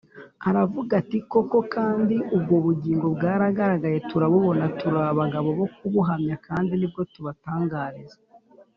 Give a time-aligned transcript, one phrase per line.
[0.49, 8.17] aravuga ati: “koko kandi ubwo bugingo bwaragaragaye turabubona, turi abagabo bo kubuhamya kandi nibwo tubatangariza